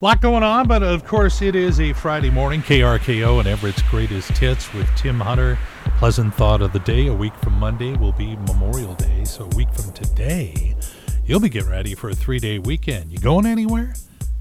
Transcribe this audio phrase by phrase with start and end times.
[0.00, 2.62] Lot going on, but of course it is a Friday morning.
[2.62, 5.58] KRKO and Everett's greatest hits with Tim Hunter.
[5.96, 7.08] Pleasant thought of the day.
[7.08, 10.76] A week from Monday will be Memorial Day, so a week from today,
[11.26, 13.10] you'll be getting ready for a three-day weekend.
[13.10, 13.92] You going anywhere?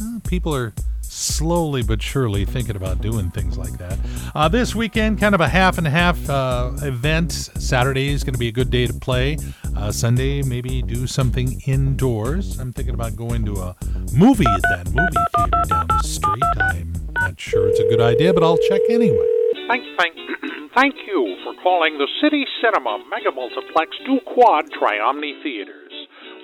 [0.00, 3.98] Uh, people are slowly but surely thinking about doing things like that.
[4.36, 7.32] Uh, this weekend, kind of a half and half uh, event.
[7.32, 9.36] Saturday is going to be a good day to play.
[9.76, 12.60] Uh, Sunday, maybe do something indoors.
[12.60, 13.76] I'm thinking about going to a
[14.12, 16.42] movie at that movie theater down the street.
[16.58, 19.26] I'm not sure it's a good idea, but I'll check anyway.
[19.68, 20.14] Thank, thank,
[20.74, 25.92] thank you for calling the City Cinema Mega Multiplex Du Quad Triomni Theaters.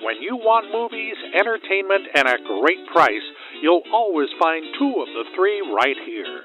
[0.03, 3.25] When you want movies, entertainment, and a great price,
[3.61, 6.43] you'll always find two of the three right here.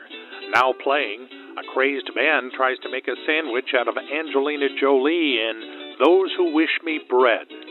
[0.50, 5.96] Now playing, a crazed man tries to make a sandwich out of Angelina Jolie in
[6.00, 7.61] Those Who Wish Me Bread.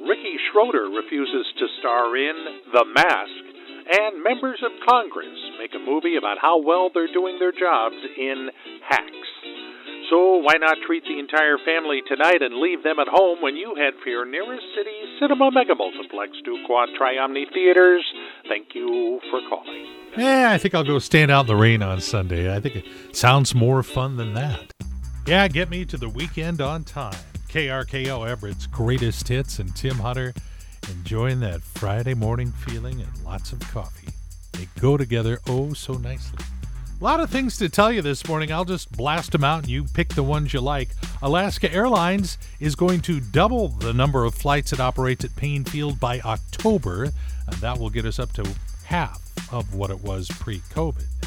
[0.00, 2.36] Ricky Schroder refuses to star in
[2.72, 3.44] The Mask,
[3.90, 8.50] and members of Congress make a movie about how well they're doing their jobs in
[8.88, 9.32] Hacks.
[10.10, 13.74] So why not treat the entire family tonight and leave them at home when you
[13.74, 18.04] head for your nearest city cinema mega multiplex to Triomni Theaters?
[18.48, 19.86] Thank you for calling.
[20.16, 22.54] Yeah, I think I'll go stand out in the rain on Sunday.
[22.54, 24.72] I think it sounds more fun than that.
[25.26, 27.16] Yeah, get me to the weekend on time.
[27.58, 30.32] KRKO Everett's greatest hits and Tim Hunter
[30.88, 34.12] enjoying that Friday morning feeling and lots of coffee.
[34.52, 36.38] They go together oh so nicely.
[37.00, 38.52] A lot of things to tell you this morning.
[38.52, 40.90] I'll just blast them out and you pick the ones you like.
[41.20, 45.98] Alaska Airlines is going to double the number of flights it operates at Paine Field
[45.98, 47.10] by October,
[47.48, 48.48] and that will get us up to
[48.84, 49.20] half
[49.52, 51.17] of what it was pre COVID.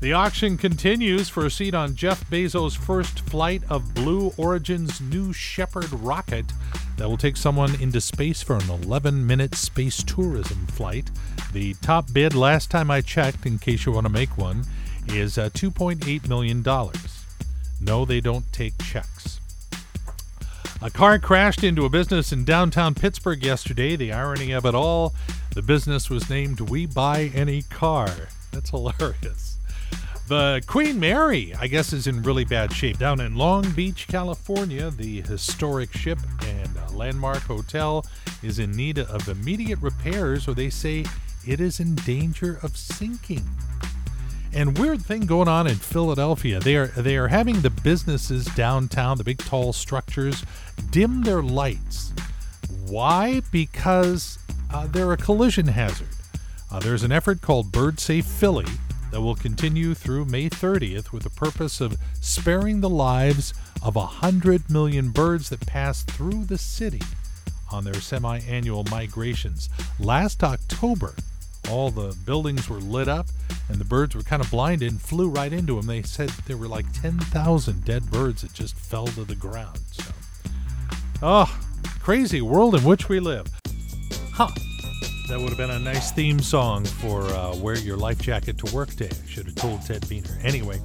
[0.00, 5.32] The auction continues for a seat on Jeff Bezos' first flight of Blue Origin's New
[5.32, 6.52] Shepard rocket
[6.98, 11.10] that will take someone into space for an 11 minute space tourism flight.
[11.52, 14.64] The top bid, last time I checked, in case you want to make one,
[15.08, 16.64] is uh, $2.8 million.
[17.80, 19.40] No, they don't take checks.
[20.80, 23.96] A car crashed into a business in downtown Pittsburgh yesterday.
[23.96, 25.12] The irony of it all,
[25.56, 28.08] the business was named We Buy Any Car.
[28.52, 29.57] That's hilarious.
[30.28, 32.98] The Queen Mary, I guess, is in really bad shape.
[32.98, 38.04] Down in Long Beach, California, the historic ship and landmark hotel
[38.42, 41.06] is in need of immediate repairs, or they say
[41.46, 43.42] it is in danger of sinking.
[44.52, 46.60] And weird thing going on in Philadelphia.
[46.60, 50.44] They are they are having the businesses downtown, the big tall structures,
[50.90, 52.12] dim their lights.
[52.86, 53.40] Why?
[53.50, 54.38] Because
[54.74, 56.08] uh, they're a collision hazard.
[56.70, 58.66] Uh, there's an effort called Bird Safe Philly
[59.10, 64.06] that will continue through May 30th with the purpose of sparing the lives of a
[64.06, 67.02] hundred million birds that pass through the city
[67.70, 69.68] on their semi-annual migrations.
[69.98, 71.14] Last October,
[71.70, 73.26] all the buildings were lit up
[73.68, 75.86] and the birds were kind of blinded and flew right into them.
[75.86, 79.78] They said there were like 10,000 dead birds that just fell to the ground.
[79.92, 80.04] So,
[81.22, 81.60] oh,
[82.00, 83.46] crazy world in which we live.
[84.32, 84.48] Huh.
[85.28, 88.74] That would have been a nice theme song for uh, Wear Your Life Jacket to
[88.74, 89.10] Work Day.
[89.10, 90.42] I should have told Ted Beener.
[90.42, 90.80] Anyway,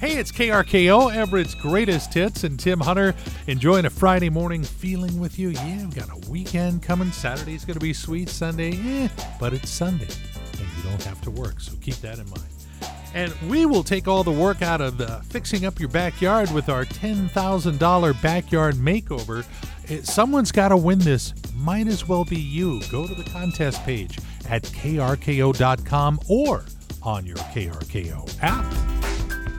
[0.00, 3.12] hey, it's KRKO, Everett's greatest hits, and Tim Hunter
[3.48, 5.48] enjoying a Friday morning feeling with you.
[5.48, 7.10] Yeah, we've got a weekend coming.
[7.10, 8.28] Saturday's going to be sweet.
[8.28, 9.08] Sunday, eh,
[9.40, 10.06] but it's Sunday,
[10.52, 12.57] and you don't have to work, so keep that in mind.
[13.14, 16.68] And we will take all the work out of uh, fixing up your backyard with
[16.68, 19.44] our $10,000 backyard makeover.
[19.90, 21.32] It, someone's got to win this.
[21.54, 22.80] Might as well be you.
[22.90, 26.64] Go to the contest page at krko.com or
[27.02, 28.64] on your KRKO app.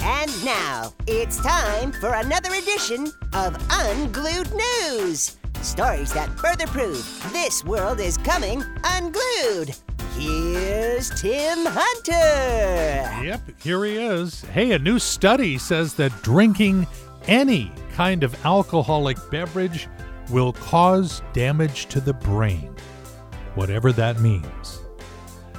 [0.02, 5.38] And now it's time for another edition of Unglued News.
[5.62, 9.76] Stories that further prove this world is coming unglued.
[10.18, 13.26] Here's Tim Hunter.
[13.26, 14.42] Yep, here he is.
[14.42, 16.88] Hey, a new study says that drinking
[17.28, 19.88] any kind of alcoholic beverage
[20.30, 22.76] will cause damage to the brain,
[23.56, 24.80] whatever that means.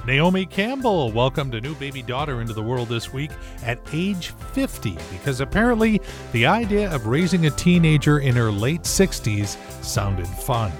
[0.05, 3.29] Naomi Campbell welcomed a new baby daughter into the world this week
[3.63, 6.01] at age 50 because apparently
[6.31, 10.71] the idea of raising a teenager in her late 60s sounded fun.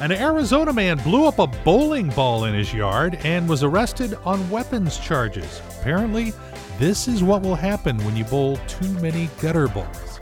[0.00, 4.50] An Arizona man blew up a bowling ball in his yard and was arrested on
[4.50, 5.62] weapons charges.
[5.78, 6.32] Apparently,
[6.80, 10.18] this is what will happen when you bowl too many gutter balls.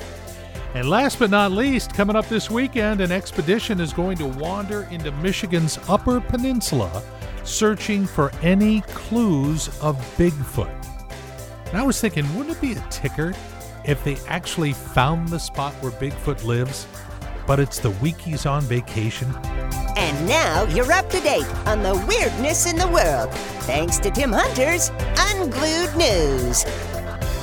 [0.75, 4.87] And last but not least, coming up this weekend, an expedition is going to wander
[4.91, 7.03] into Michigan's Upper Peninsula
[7.43, 10.71] searching for any clues of Bigfoot.
[11.69, 13.33] And I was thinking, wouldn't it be a ticker
[13.87, 16.87] if they actually found the spot where Bigfoot lives,
[17.53, 19.29] but it's the week he's on vacation.
[19.95, 23.31] And now you're up to date on the weirdness in the world,
[23.65, 26.65] thanks to Tim Hunter's Unglued News.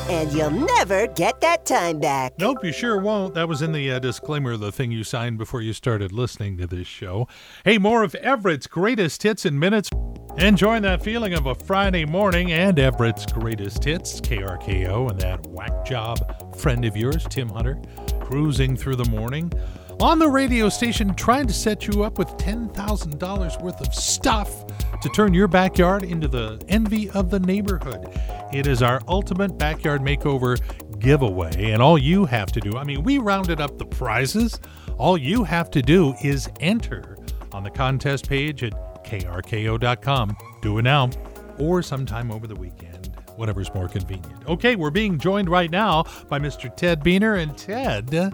[0.10, 2.34] And you'll never get that time back.
[2.40, 3.36] Nope, you sure won't.
[3.36, 6.66] That was in the uh, disclaimer, the thing you signed before you started listening to
[6.66, 7.28] this show.
[7.64, 9.92] Hey, more of Everett's greatest hits in minutes.
[10.38, 15.86] Enjoying that feeling of a Friday morning and Everett's greatest hits, KRKO, and that whack
[15.86, 16.18] job
[16.56, 17.80] friend of yours, Tim Hunter,
[18.22, 19.52] cruising through the morning
[20.00, 24.66] on the radio station trying to set you up with $10,000 worth of stuff
[25.02, 28.08] to turn your backyard into the envy of the neighborhood.
[28.54, 30.60] It is our ultimate backyard makeover
[31.00, 34.60] giveaway, and all you have to do I mean, we rounded up the prizes.
[34.98, 37.18] All you have to do is enter
[37.52, 40.38] on the contest page at krko.com.
[40.62, 41.10] Do it now
[41.58, 44.48] or sometime over the weekend, whatever's more convenient.
[44.48, 46.74] Okay, we're being joined right now by Mr.
[46.74, 47.42] Ted Beener.
[47.42, 48.34] And Ted,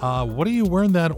[0.00, 1.12] uh, what are you wearing that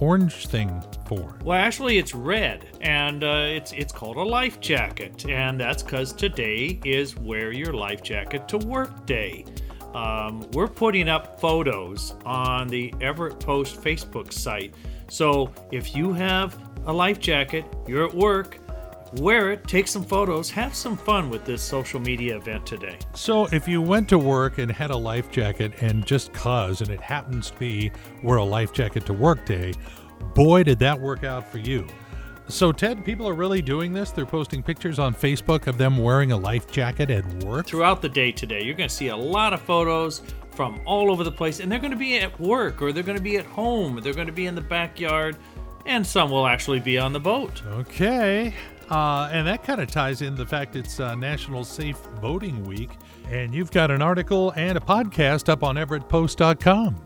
[0.00, 1.38] orange thing for?
[1.42, 6.12] Well, actually, it's red, and uh, it's it's called a life jacket, and that's because
[6.12, 9.44] today is wear your life jacket to work day.
[9.94, 14.74] Um, we're putting up photos on the Everett Post Facebook site.
[15.08, 18.58] So if you have a life jacket, you're at work,
[19.20, 22.98] wear it, take some photos, have some fun with this social media event today.
[23.14, 26.90] So, if you went to work and had a life jacket, and just cause, and
[26.90, 29.74] it happens to be wear a life jacket to work day,
[30.34, 31.86] boy, did that work out for you.
[32.48, 34.10] So, Ted, people are really doing this.
[34.10, 37.66] They're posting pictures on Facebook of them wearing a life jacket at work.
[37.66, 40.20] Throughout the day today, you're going to see a lot of photos
[40.50, 43.16] from all over the place, and they're going to be at work, or they're going
[43.16, 45.36] to be at home, they're going to be in the backyard,
[45.86, 47.62] and some will actually be on the boat.
[47.66, 48.54] Okay.
[48.90, 52.90] Uh, and that kind of ties in the fact it's uh, National Safe Boating Week.
[53.30, 56.96] And you've got an article and a podcast up on EverettPost.com.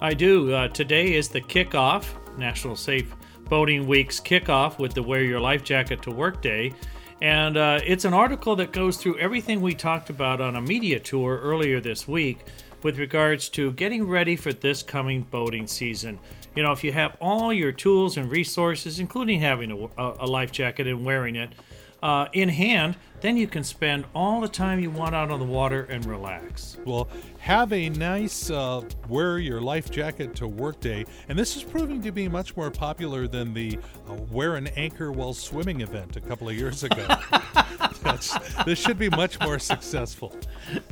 [0.00, 0.52] I do.
[0.52, 2.06] Uh, today is the kickoff,
[2.36, 3.14] National Safe
[3.48, 6.72] Boating Week's kickoff with the Wear Your Life Jacket to Work Day.
[7.20, 11.00] And uh, it's an article that goes through everything we talked about on a media
[11.00, 12.44] tour earlier this week
[12.82, 16.18] with regards to getting ready for this coming boating season.
[16.54, 20.52] You know, if you have all your tools and resources, including having a, a life
[20.52, 21.50] jacket and wearing it,
[22.02, 25.44] uh, in hand, then you can spend all the time you want out on the
[25.44, 26.76] water and relax.
[26.84, 27.08] Well,
[27.38, 32.00] have a nice uh, wear your life jacket to work day, and this is proving
[32.02, 33.78] to be much more popular than the
[34.08, 37.06] uh, wear an anchor while swimming event a couple of years ago.
[38.64, 40.36] this should be much more successful.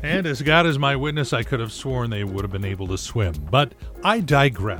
[0.02, 2.88] And as God is my witness, I could have sworn they would have been able
[2.88, 3.72] to swim, but
[4.02, 4.74] I digress.